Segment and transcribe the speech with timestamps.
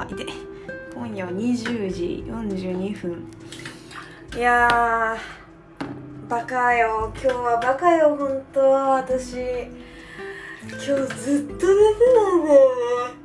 [0.00, 0.24] はいて
[0.94, 3.30] 今夜は20時42分。
[4.34, 5.14] いや
[6.26, 7.12] バカよ。
[7.22, 9.36] 今日はバカよ本当は私。
[9.36, 13.20] 今日ずっと寝てたんだよね。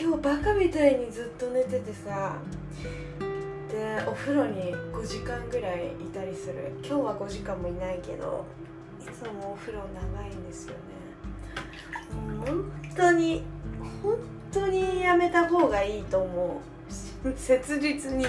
[0.00, 2.36] 今日バカみたいにずっと寝ててさ。
[3.68, 6.70] でお風呂に5時間ぐらいいたりする。
[6.84, 8.46] 今日は5時間もいないけど
[9.00, 10.78] いつもお風呂長いんですよね。
[12.46, 13.42] 本当に
[14.02, 14.16] 本
[14.52, 16.60] 当にやめた方がいいと思
[17.24, 17.32] う。
[17.36, 18.26] 切実に。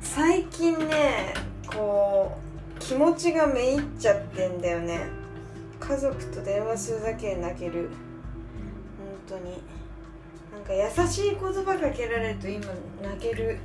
[0.00, 1.34] 最近ね
[1.66, 2.36] こ
[2.76, 5.06] う気持ちがめいっちゃってんだよね。
[5.80, 7.90] 家族と電話するだけで泣ける。
[9.28, 9.62] 本当に。
[10.52, 12.66] なんか優しい言葉かけられると今
[13.02, 13.58] 泣ける。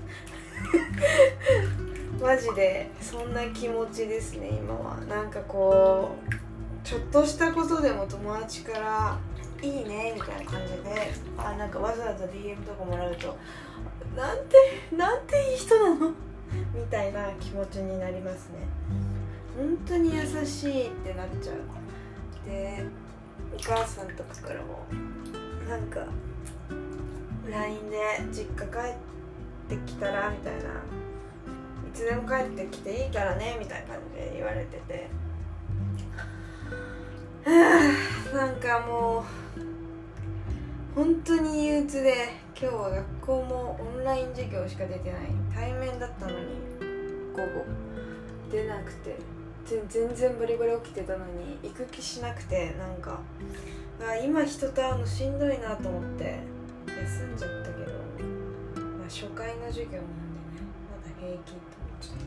[2.19, 4.97] マジでそんな気持ちですね今は。
[5.07, 6.33] なんかこう
[6.83, 9.17] ちょっとしたことでも友達から
[9.61, 11.29] 「いいね」みたいな感じで。
[11.37, 13.37] あなんかわざわざ DM とかもらうと
[14.15, 14.57] 「なんて
[14.95, 16.11] なんていい人なの?
[16.75, 18.59] 」みたいな気持ちになりますね。
[19.57, 21.55] 本当に優しいってなっちゃう。
[22.45, 22.83] で
[23.57, 24.83] お母さんとかからも
[25.69, 26.05] なんか
[27.49, 27.97] LINE で
[28.31, 28.89] 実家帰
[29.73, 30.59] ってきたらみたいな。
[31.89, 35.09] いつでも帰ってきていいからねみたいな感じで言われてて。
[38.33, 39.23] なんかもう
[40.95, 42.13] 本当に憂鬱で
[42.59, 45.21] 今日は学校もオンライン授業しか出てない。
[45.53, 46.37] 対面だったのに
[47.33, 47.65] 午後。
[48.51, 49.15] 出なくて
[49.65, 53.19] 全然バリバリ起きてたのに行く気しなくてなんか。
[54.01, 56.39] あ今人と会うのしんどいなと思って
[56.87, 57.91] 休んじゃったけど、
[58.97, 60.05] まあ、初回の授業なんでね
[60.89, 62.23] まだ平気って思っちゃって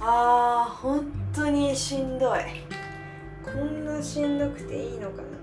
[0.00, 2.38] あー本当にしんどい。
[3.44, 5.41] こんなしんどくていいのかな。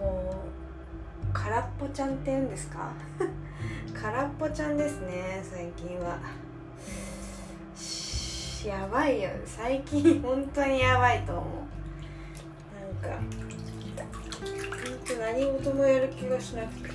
[0.00, 2.90] こう空っぽちゃんって言うんですか？
[3.94, 6.18] 空っぽちゃんですね最近は。
[8.66, 9.30] やばいよ。
[9.44, 11.44] 最近本当にやばいと思う。
[13.04, 16.90] なんか本当何事もやる気がしなくて。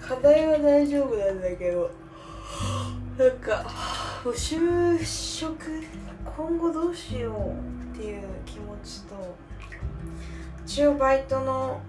[0.00, 1.90] 課題は大丈夫なんだけど。
[3.18, 3.64] なんか
[4.24, 5.56] 就職
[6.24, 9.14] 今後どうしようっていう気持ちと
[10.64, 11.80] 一応バイトの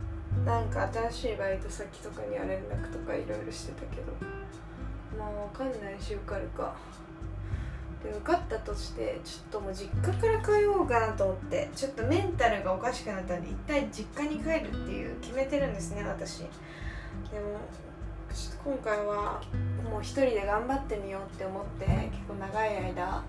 [0.45, 4.13] なんか新しいバイト先とかには連絡とかいろいろしてたけど
[5.17, 6.75] まあ分かんないし受かるか。
[8.03, 16.39] で受かったとしてちょっともう実家から通おうかなと思ってちょっとメンタルがおかしくなったんで一体実家に帰るっていう決めてるんですね私。
[16.39, 16.49] でも
[18.33, 19.41] ちょっと今回は
[19.83, 23.23] もう一人で頑張ってみようって思って結構長い間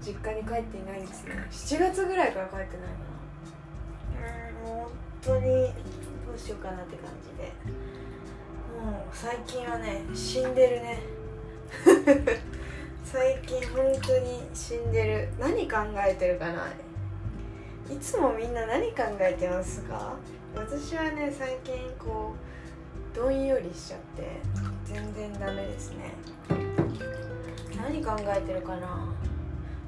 [0.00, 1.32] 実家に帰っていないですね。
[1.50, 3.02] 7月ぐらいから帰ってないか
[4.22, 4.70] な。
[4.70, 4.90] うん本
[5.22, 5.72] 当に
[6.34, 7.52] うしようかなって感じで。
[8.84, 10.98] もう最近はね死んでるね。
[13.04, 15.28] 最近本当に死んでる。
[15.38, 16.68] 何考えてるかな。
[17.92, 20.14] いつもみんな何考えてますか？
[20.54, 22.32] 私はね最近こ
[23.12, 24.40] うどんよりしちゃって
[24.84, 26.12] 全然ダメですね。
[27.76, 29.12] 何考えてるかな。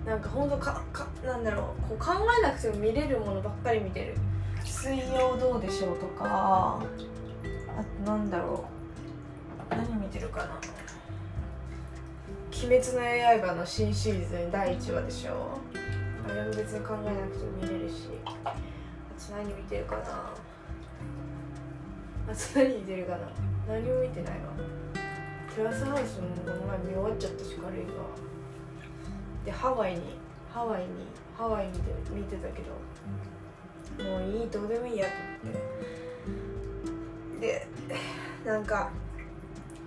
[0.05, 1.89] なんかほんとかかなんだろう。
[1.89, 4.15] こう考えなくても見れるものばっかり見てる
[4.67, 6.81] 「水曜どうでしょう」とかあ
[8.05, 8.65] となんだろ
[9.73, 9.75] う。
[9.75, 10.61] 何見てるかな。
[12.51, 13.01] 鬼滅の
[13.47, 15.59] 刃の新シリーズの第1話でしょ。
[16.29, 18.09] あれも別に考えなくても見れるし。
[18.25, 18.39] あと
[19.33, 20.03] 何見てるかな。
[20.03, 20.07] あ
[22.35, 23.29] と何見てるかな。
[23.69, 24.53] 何も見てないわ。
[25.55, 27.93] テラスハウスもこの前見終わっちゃったし軽いが
[29.45, 30.19] でハワイに
[30.53, 30.89] ハワイに
[31.37, 32.73] ハワイ見て見てたけど。
[34.03, 35.13] もういいどうでもいいやと
[35.45, 37.47] 思って。
[37.47, 37.67] で
[38.45, 38.91] なんか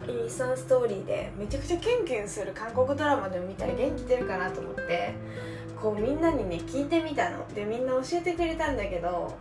[0.07, 5.13] インスタンストーリーでめちゃくちゃキュンキュンする韓国ドラマでも見たら元気出るかなと思って。
[5.81, 7.47] こうみんなにね聞いてみたの。
[7.53, 9.37] でみんな教えてくれたんだけど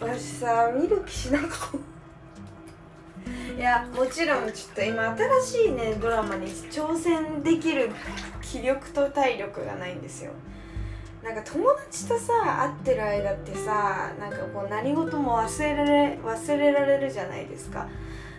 [0.00, 1.78] 私さ見る気しなくて。
[3.56, 7.90] いやもちろんちょっと今新しいねドラマに挑戦できる
[8.42, 10.32] 気力と体力がないんですよ。
[11.26, 12.32] なんか友達とさ
[12.62, 17.88] 会ってる間ってさなんかこう何事も忘れられ忘れられるじゃないですか。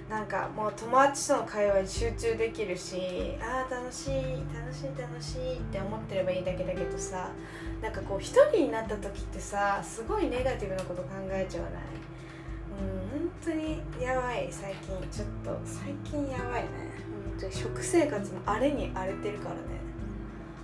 [0.09, 4.13] なんかもう友達との会話に集中できるしああ楽しい
[4.55, 7.29] 楽しい楽しいって思ってればいいだけだけどさ
[7.81, 11.81] なんかこう一人になった時ってさすごいネガティブなこと考えちゃわない？
[12.79, 14.47] うん本当にやばい。
[14.49, 16.69] 最近ちょっと最近やばいね。
[17.33, 19.59] 本当に食生活も荒れに荒れてるからね。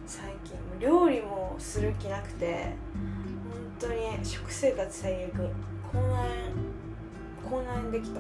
[0.08, 0.53] 最近。
[0.84, 2.76] 料理もする気なくて
[3.80, 5.32] 本当に食生活最悪。
[5.90, 6.30] 口内
[7.42, 8.20] 口内できた。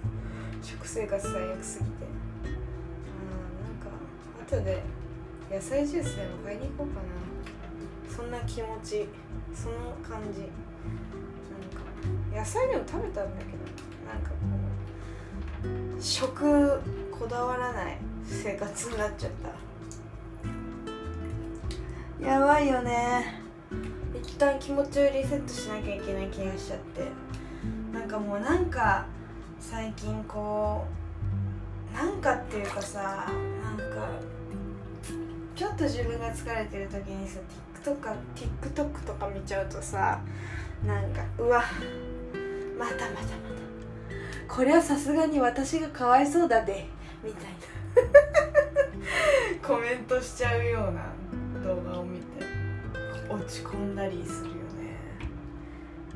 [0.62, 2.06] 食生活最悪すぎて。
[2.46, 4.82] うんなんか後で
[5.50, 8.16] 野菜ジュースでも買いに行こうかな。
[8.16, 9.06] そんな気持ち。
[9.54, 10.40] その感じ。
[10.40, 10.48] なん
[12.32, 13.58] か野菜でも食べたんだけど
[14.10, 14.36] なんかこ
[15.98, 16.80] う食
[17.10, 19.71] こだわらない生活になっちゃった。
[22.24, 23.42] やばいよね。
[24.14, 27.10] 一旦気持ちをリセットしなきゃいけない気がしちゃって。
[27.92, 29.06] なんかもうなんか
[29.58, 30.84] 最近こ
[31.92, 33.28] うなんかっていうかさ
[33.62, 34.08] なんか
[35.56, 37.40] ちょっと自分が疲れてる時にさ
[37.84, 40.20] TikTok か TikTok とか見ちゃうとさ
[40.86, 41.64] なんかうわ
[42.78, 43.32] またまたまた。
[44.48, 46.86] これはさすがに私がかわいそうだで
[47.24, 47.52] みたいな。
[49.66, 51.02] コメントしちゃうような
[51.62, 52.24] 動画を見て
[53.28, 54.96] 落ち込んだりするよね。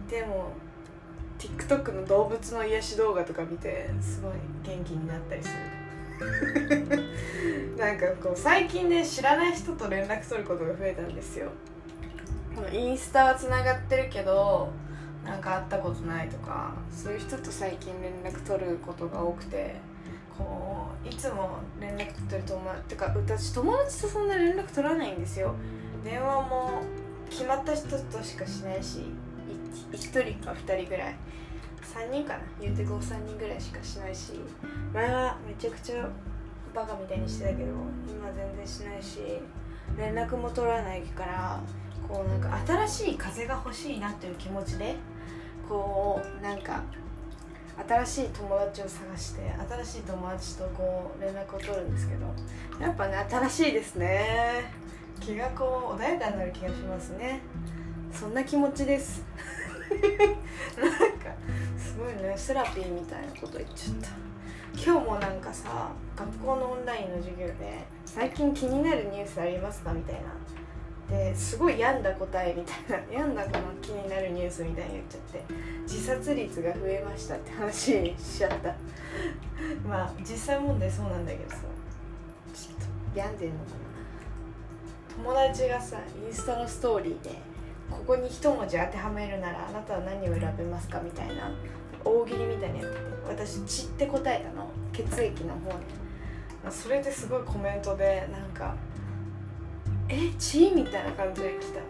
[0.08, 0.52] でも
[1.38, 4.32] TikTok の動物の癒し動画とか見てすごい
[4.62, 5.54] 元気になったりする。
[7.76, 11.50] なんかこう最近ね知らない人と連絡取ることが増えたんですよ。
[12.54, 14.70] このインスタはつながってるけど
[15.24, 19.95] なんか会ったことないとかそういう人と最近連絡取ることが多くて。
[20.38, 25.54] こういつも連絡取る友達てか私友達とそんな連絡取らないんですよ。
[26.04, 26.82] 電話も
[27.30, 29.00] 決まった人としかしないし
[29.92, 31.16] 1人か2人ぐらい。
[31.82, 32.40] 3人かな？
[32.60, 34.32] 言うて53人ぐらいしかしないし。
[34.92, 36.08] 前はめちゃくちゃ
[36.74, 37.70] バカみたいにしてたけど
[38.08, 39.18] 今全然しないし
[39.96, 41.60] 連絡も取らないから
[42.06, 44.96] こうなんか新しい風が欲しいなという気持ちで
[45.68, 46.82] こうなんか
[47.88, 49.40] 新しい友達を探して
[49.82, 52.26] 新しい友達とこう連絡を取るんですけど
[52.80, 54.72] やっぱね新しいですね。
[55.20, 57.40] 気がこう穏やかになる気がしますね。
[58.12, 59.24] そんな気持ちです。
[60.78, 60.96] なんか
[61.78, 64.08] すごいねセラピーみたいなこと言っちゃった。
[64.78, 69.92] 今日もなんかさ学校のオンラインの授業で最近気になるニュースありますか？
[69.92, 70.20] みたいな。
[71.08, 75.44] ですごい病んだ答えみたいな 病んだこの気になるニュースみたいに言っちゃって
[75.82, 77.74] 自殺率が増えましたって話
[78.18, 78.74] しちゃった。
[79.86, 81.56] まあ実際問題そうなんだけどさ
[82.52, 83.76] ちょっと病んでんのかな。
[85.16, 87.30] 友達がさインスタのストーリーで
[87.90, 91.50] ここに一文字当てはめるならあなたは何を選べますかみたいな
[92.04, 94.68] 大喜利みたいなやってて私血って答えたの。
[94.92, 95.84] 血液の方に
[96.70, 98.74] それですごいコメントでなんか
[100.08, 101.80] 「え血?」みたいな感じで来た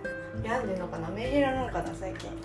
[0.49, 1.09] 病んでんのかな？
[1.09, 1.95] メンヘラなのかな？
[1.95, 2.31] 最近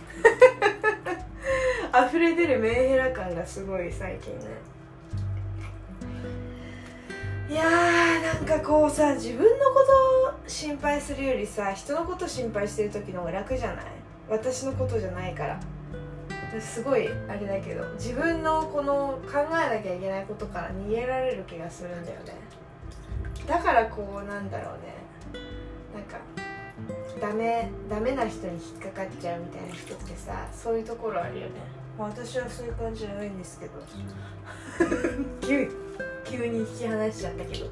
[2.08, 4.46] 溢れ出るメンヘラ感がすごい最近ね。
[7.50, 9.82] いやーなんかこうさ自分のこ
[10.32, 13.86] と心配するよりさ人のこと心配してる時の方が楽じゃない？
[14.30, 15.60] 私のことじゃないから。
[16.60, 22.36] すごいあれだけど自分のこの考えなきゃいけないことから逃げられる気がするんだよね。
[23.48, 25.01] だからこうなんだろうね。
[25.94, 26.18] なんか
[27.20, 31.52] ダメダメな人に引っかかっちゃうみたいな人ってさそういうところあるよね。
[31.98, 33.74] 私はそういう感じじゃないんですけど。
[35.42, 35.72] 急
[36.26, 37.66] 急に引き離しちゃったけど。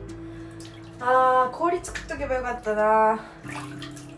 [1.02, 3.20] あー氷作っとけばよかったな。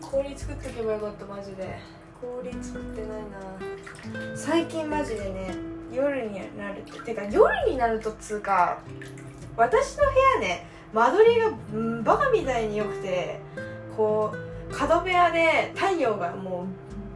[0.00, 1.78] 氷作っとけばよかったマジで。
[2.20, 4.36] 氷作ってないな。
[4.36, 5.54] 最近マジでね
[5.92, 8.80] 夜になるっててか夜になるとつうか
[9.56, 10.10] 私の部
[10.42, 13.40] 屋ね間取りが、ん、バカみたいに良くて
[13.96, 16.66] こう角部屋で太陽がも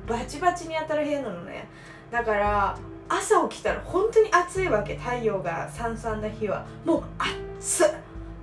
[0.06, 1.68] うバチバチに当たる部屋なのね。
[2.10, 2.78] だから
[3.08, 4.96] 朝起きたら本当に暑いわけ。
[4.96, 6.66] 太陽がさんさんな日は。
[6.84, 7.02] もう
[7.58, 7.88] 暑っ。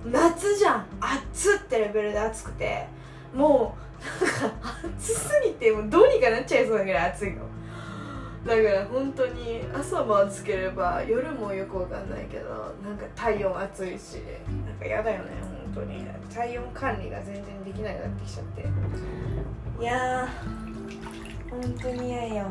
[0.04, 0.86] 夏じゃん。
[1.00, 2.86] 暑ってレベルで暑くて。
[3.34, 3.76] も
[4.20, 7.42] うなんか暑すぎてもうどうにかなっちゃいそうなぐらい暑いの。
[8.44, 14.18] だから本当に朝も暑ければ夜もよくわかんないけどなんか体温暑いし
[14.66, 15.30] なんか嫌だよね
[15.74, 18.64] 当に体温管理が全然できなくなってきちゃって。
[19.80, 22.46] いやー本当に嫌よ。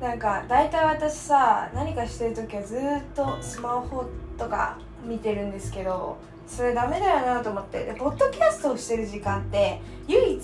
[0.00, 2.78] なんか大体私さ何かしてる時はずっ
[3.14, 4.04] とスマホ
[4.36, 7.84] とか見てるんですけどそれダメだよなと思って。
[7.84, 10.42] でポッドキャストをしてる時間って唯一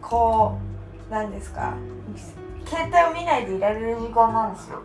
[0.00, 0.58] こ
[1.08, 1.74] うなんですか
[2.64, 4.82] 携帯を見ないでいられる時間なんですよ。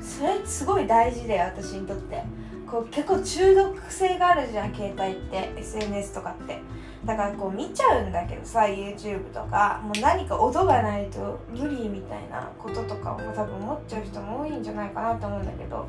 [0.00, 2.22] それすごい大事だよ私にとって。
[2.72, 6.58] こう結構中毒性があるじゃん携帯って SNS とかって。
[7.04, 15.88] だからこう見ちゃうんだけどさ YouTube とかもう何か音がないと無理みたいなこととかも多分思っちゃう人も多いんじゃないかなと思うんだけど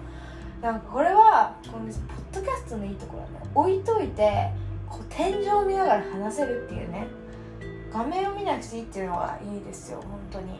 [0.59, 1.93] なんかこれはこのポッ
[2.33, 3.35] ドキャストのいいところはね。
[3.53, 4.49] 置いといて
[4.89, 7.07] こう天井を見ながら話せるっていうね。
[7.91, 10.59] 画面を見なくていいっていうのがいいですよ本当に。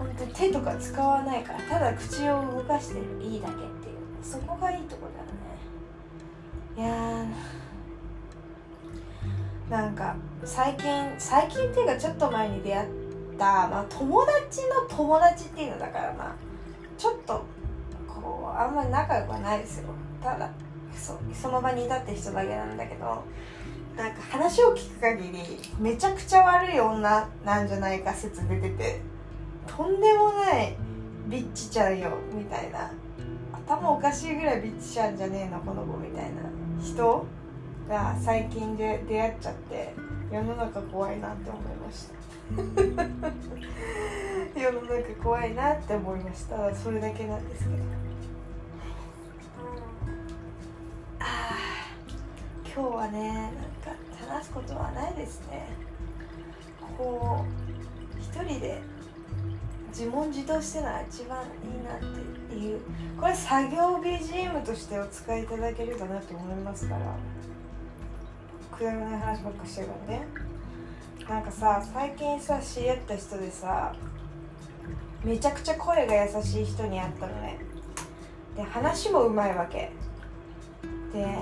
[0.00, 3.96] 本当に手とか使わないからただ口を動かしてるいいだけっていう。
[4.22, 6.88] そこがいいとこだよね。
[6.88, 9.70] いやー。
[9.70, 12.88] なんか最近最近っていうかちょっと前に出会っ
[13.38, 16.34] た、まあ、友達の友達っていうのだからまあ
[16.96, 17.44] ちょっと
[18.08, 19.88] こうあんまり仲良くはないですよ。
[20.22, 20.50] ただ
[20.94, 23.22] そその場にいたって人だけなんだけど
[23.96, 25.40] なんか話を聞く限り
[25.78, 29.09] めちゃくちゃ悪い女なんじゃないか説出てて。
[29.76, 30.76] とんでもない
[31.28, 32.90] ビッチちゃんよみたいな。
[33.52, 36.40] 頭おかしいぐらいビッチちゃんじゃねえのこの子みたいな
[36.82, 37.24] 人
[37.88, 39.94] が最近で出会っちゃって
[40.32, 42.14] 世の中怖いなって思いました。
[44.60, 46.74] 世の中怖いなって思いました。
[46.74, 47.76] それだけなんですけど。
[51.20, 51.54] あ
[52.64, 53.52] 今日はね
[53.84, 54.00] なんか
[54.34, 55.68] 話すことはないですね。
[56.98, 58.82] こう一人で
[60.00, 61.44] 自問自答してのは一番い
[61.78, 61.98] いなっ
[62.48, 62.80] ていう。
[63.20, 67.00] これ作業 BGM としてお使いいただけるかなと思いますから。
[68.78, 70.26] くだらない話ばっかしてるからね。
[71.28, 73.94] なんかさ最近さ知り合った人でさ
[75.22, 77.58] めちゃくちゃ声が優しい人に会ったのね。
[78.56, 79.92] で話もうまいわけ。
[81.12, 81.36] で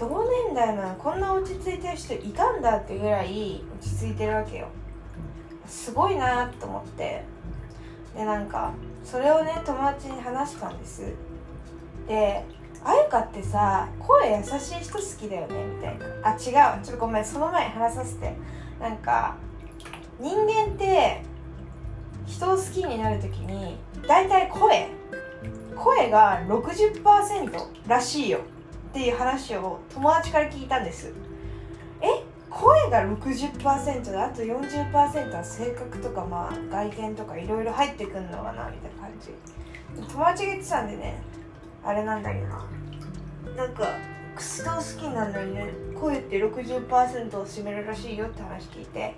[0.00, 4.68] 同年代のこんな落ち着いてる人いたんだってぐらい落ち着いてるわけよ。
[5.66, 7.33] すごいなと思って。
[8.16, 11.12] でなんかそれをね友達に話したんです。
[12.06, 12.44] で
[12.84, 16.06] あゆかってさ声優しい人好きだよねみたいな。
[16.22, 16.84] あ違う。
[16.84, 18.34] ちょっとごめんその前に話させて。
[18.80, 19.36] なんか
[20.20, 21.22] 人間って
[22.26, 24.88] 人を好きになる時に大体声。
[25.76, 28.38] 声が60%らしいよ
[28.90, 31.12] っていう話を友達から聞いたんです。
[32.00, 32.06] え？
[32.54, 39.34] 声が60%であと40%は性格とかまあ外見とかいろいろ入ってくんのかなみたいな感じ。
[40.12, 41.20] 友達が言ってたんでね
[41.84, 42.46] あれなんだけど
[43.56, 43.66] な。
[43.66, 43.88] んか
[44.38, 49.16] スト好きなんだよね声って60%を占めるらしいよって話聞いて。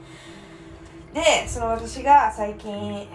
[1.13, 3.09] でその私が最近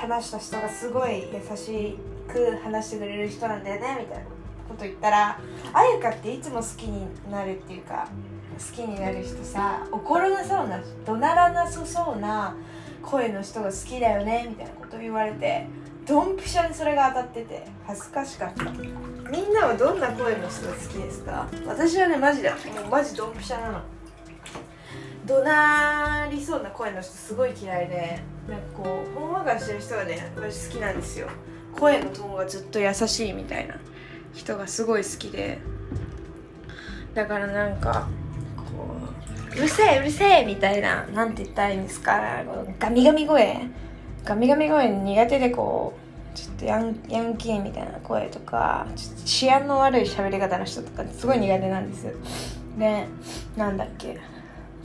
[0.00, 4.24] 話した人がすごい優しく話してくれる人なんだよねみたいな
[4.68, 5.38] こと言ったら
[5.72, 8.08] あゆかっていつも好きになるっていうか
[8.58, 12.56] 好きになる人さ怒らなそうな怒鳴らなさそうな
[13.02, 15.66] 声の人が好きだよねみたいなこと言われて
[16.06, 18.64] ドンピシャにそれが当たってて恥ずかしかった。
[19.30, 21.48] みんなはどんな声の人が好きですか？
[21.66, 23.80] 私はねマジでもうマジドンピシャなの。
[25.26, 31.28] 怒鳴りそうな声の人すごい嫌いでなんかこうほんわかしてる人がね私好きなんですよ。
[31.76, 33.76] 声のトーンがずっと優しいみたいな
[34.32, 35.58] 人がすごい好きで。
[37.14, 38.25] だからなんかこ
[39.56, 42.44] うるせえうるせえみたいななんて言ったらいいんですか。
[42.78, 43.56] ガミガミ声。
[44.24, 45.94] ガミガミ声苦手でこ
[46.34, 52.12] うちょっとヤンヤンキーみたいな声とかちょっと治安の悪い喋り方の人とかすごい苦手なんです
[52.76, 53.06] で
[53.56, 54.18] なんだっけ。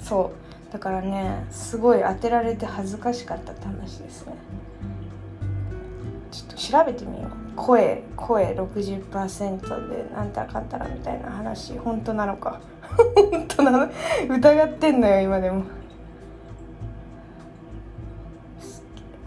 [0.02, 0.32] そ
[0.70, 0.72] う。
[0.72, 4.36] だからねすごい当てられて恥ずかしかったって話ですね。
[6.32, 7.32] ちょっと調べてみよう。
[7.58, 12.62] 声声60%でなんたらかんたらみたいな話本当なのか。
[12.96, 13.90] 本当なの？
[14.30, 15.64] 疑ってんのよ今でも。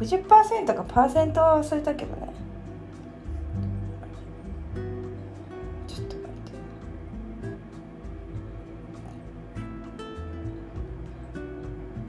[0.00, 2.35] 50%かパーセントは忘れたけどね。
[5.87, 6.33] ちょっと待っ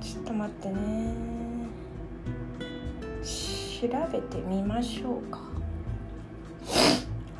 [0.02, 0.06] て。
[0.08, 0.76] ちょっと待ってね。
[3.24, 5.40] 調べてみましょうか。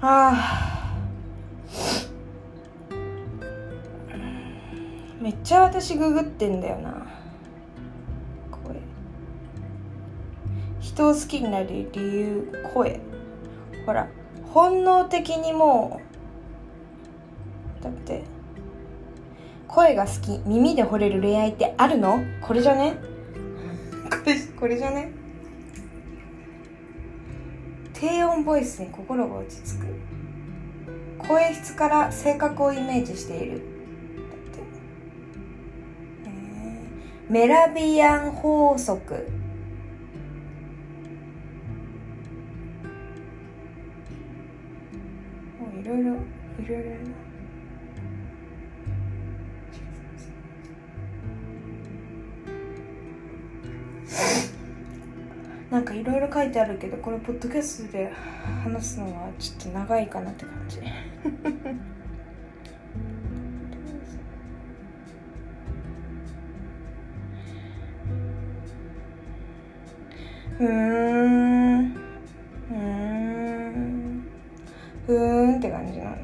[0.02, 0.75] あ
[5.26, 7.08] めっちゃ私ググってんだよな。
[8.52, 8.76] 声。
[10.80, 13.00] 人を好きになる理由声。
[13.88, 14.08] ほら
[14.54, 16.00] 本能的にも
[17.82, 18.22] うだって
[19.68, 22.20] 声が好き耳で惚れる恋愛ってあるの？
[22.44, 22.94] これじゃね？
[24.04, 25.10] これこれじゃね？
[27.94, 31.28] 低音ボイスに心が落ち着く。
[31.28, 33.74] 声質から性格をイメージしている
[37.28, 39.28] メラビアン法則。
[45.80, 46.96] いろいろいろいろ
[55.70, 58.12] なんかいろいろ書いてあるけどこれポッドキャストで
[58.64, 60.80] 話すのはちょっと長いかなって感じ。
[70.58, 71.94] ふーん
[72.70, 74.26] ふーん
[75.06, 75.18] ふー
[75.52, 76.16] んって感じの。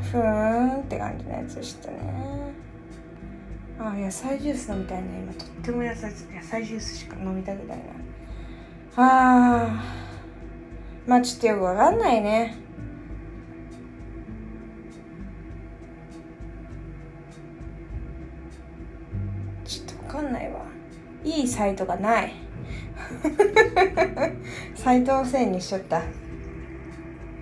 [0.00, 1.98] ふーんって感じのやつでしたね。
[3.78, 7.84] あ野菜ジュース飲みたいね今とっても野菜野菜ジュースしか飲みたくないな。
[8.96, 9.84] あ
[11.06, 12.56] まあちょっとよくわかんないね。
[19.64, 20.64] ちょっとわかんないわ。
[21.24, 22.32] いいサイトがない。
[24.74, 26.02] サイトのせいにしちゃった。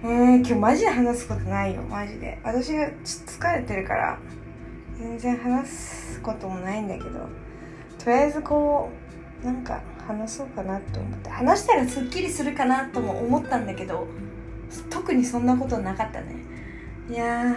[0.02, 1.82] えー、今日マジで話すことないよ。
[1.82, 2.38] マジで。
[2.42, 4.18] 私が疲れてるから
[4.96, 7.10] 全然話すこともないんだけど。
[7.98, 8.90] とりあえずこ
[9.42, 11.30] うなんか話そうかなと思って。
[11.30, 14.06] 話したらすっきりするかなとも思ったんだけど
[14.88, 16.36] 特にそんなことなかったね。
[17.10, 17.56] いや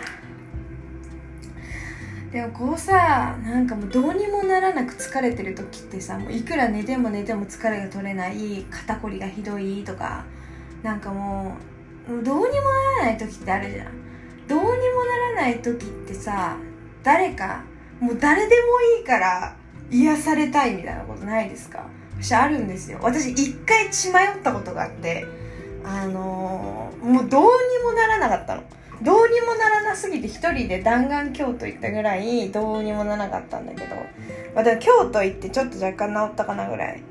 [2.31, 10.23] でもこうさなんかもうどうにもならなく疲れてる時ってさもういくら寝ても寝ても疲れが取れない肩こりがひどいとか
[10.81, 11.57] なんかも
[12.07, 12.45] うどうにもな
[13.00, 13.91] らない時ってあるじゃん。
[14.47, 16.57] どうにもならない時ってさ
[17.03, 17.63] 誰か
[18.00, 19.55] もう誰でもいいから
[19.89, 21.85] 癒されたいみたいなことないですか？
[22.19, 23.00] 私あるんですよ。
[23.01, 25.25] 私一回血迷ったことがあって
[25.85, 28.63] あのー、もうどうにもならなかったの。
[29.01, 33.96] どうにもならなすぎて一人で弾丸京都行ったぐらいどうにもならなかったんだけど、
[34.53, 37.03] まあ、でも京都行ってちょっと若干治ったかなぐらい。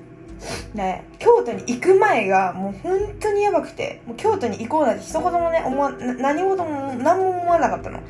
[0.75, 4.01] で京都に行く前がもう本当にやばくて。
[4.07, 8.01] もう京都に行こうなんて一言もね思わ何事も何も思わなかったの。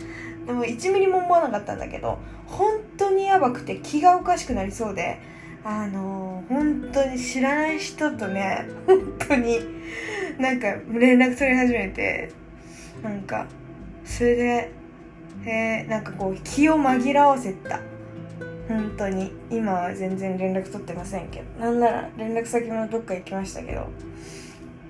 [0.47, 5.19] でも1ミリも思わなかったんだけど本当にやばくて気がおかしくなりそうで。
[5.63, 9.61] あのー、本当に知らない人とね 本当に
[10.39, 12.31] なんか連絡取り始めて
[13.03, 13.47] なんか
[14.11, 14.73] それで
[15.46, 17.81] えー、なんかこう気を紛らわせた。
[18.68, 19.33] 本当に。
[19.51, 21.64] 今は全然連絡取ってませんけど。
[21.64, 23.87] なんなら連絡先もどっか行きましたけど。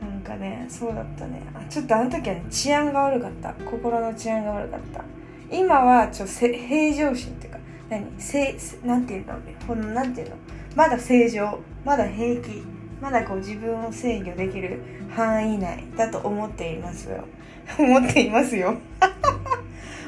[0.00, 1.42] なんかねそうだったね。
[1.54, 3.52] あちょっとあの時はね治安が悪かった。
[3.64, 5.04] 心の治安が悪かった。
[5.50, 7.58] 今はちょっと平常心っていうか
[7.90, 8.06] 何？
[8.18, 9.34] せなんていうの？
[9.66, 10.36] このなんていうの？
[10.74, 11.60] まだ正常。
[11.84, 12.62] まだ平気。
[13.00, 14.80] まだこう自分を制御できる
[15.14, 17.24] 範囲内だと思っていますよ。
[17.78, 18.76] 思っていますよ。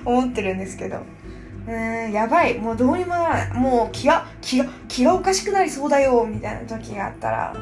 [0.05, 0.99] 思ってるんですけど。
[1.67, 2.59] うーんやばい。
[2.59, 3.59] もうどうにもならない。
[3.59, 7.57] もう気が気が気がおかしくなりそうだよみたいな時があったら。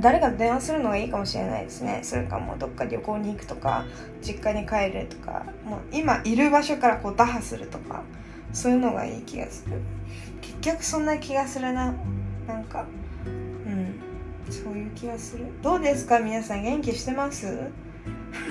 [0.00, 2.00] 誰かと電話するのがいいかもしれないですね。
[2.02, 3.84] それかもうどっか旅行に行くとか
[4.22, 5.44] 実家に帰るとか。
[5.64, 8.02] もう今いる場所からこう打破するとか。
[8.52, 9.80] そういうのがいい気がする。
[10.40, 11.92] 結局そんな気がするな。
[12.46, 12.86] なんか
[13.26, 14.00] うん
[14.48, 15.46] そういう気がする。
[15.60, 16.20] どうですか？
[16.20, 17.70] 皆さん元気してます？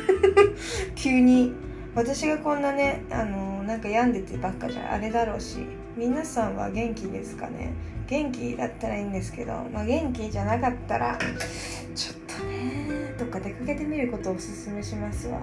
[0.96, 1.54] 急に。
[1.96, 7.74] 私がこんなねあのなんか病んでてばっかじゃあれだろうし皆さんは元気ですかね？
[8.08, 11.18] 元気だったらいいんですけど、まあ、元気じゃなかったら
[11.96, 15.40] ちょっとねどっか出かけてみることをおすすめしますわ。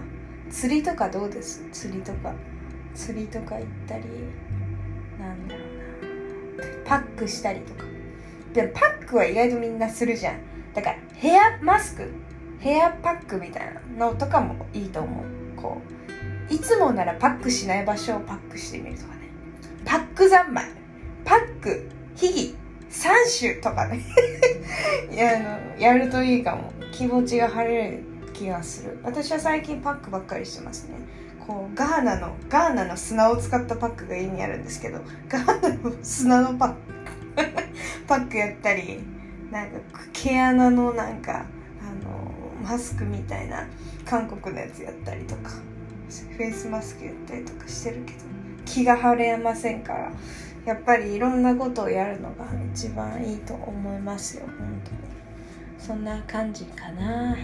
[0.50, 1.64] 釣りとかどうです？
[1.72, 2.34] 釣りとか。
[2.92, 4.04] 釣りとか行ったり
[5.20, 5.66] なんだろう
[6.58, 6.64] な。
[6.84, 7.84] パックしたりとか。
[8.52, 10.40] でもパックは意外とみんなするじゃん。
[10.74, 12.10] だからヘアマスク？
[12.58, 15.24] ヘアパックみたいなのとかもいいと思う。
[15.56, 16.19] こう。
[16.50, 19.30] いつもならパックしない場所をパックしてみるとかね。
[19.84, 20.64] パック三昧。
[21.24, 22.56] パック秘技。
[22.88, 24.00] 三種とかね。
[25.14, 26.72] やあのやるといいかも。
[26.90, 28.02] 気持ちが晴れる
[28.34, 28.98] 気がする。
[29.04, 30.96] 私は最近パックばっかりしてますね。
[31.46, 36.76] こうガーナのガーナの砂を使ったパックが家にあるんですけどガーナの砂のパック。
[38.08, 39.00] パックやったり
[39.52, 39.78] なんか
[40.12, 41.46] 毛穴のなんか
[41.80, 43.66] あのマスクみたいな
[44.04, 45.52] 韓国のやつやったりとか。
[46.10, 48.18] フェイスマスクやったりとかしてるけど
[48.64, 50.12] 気が晴れませんから
[50.64, 54.98] やっぱりいろんなことをやるのが一番いいと思いますよ本当に。
[55.78, 57.36] そんな感じかな。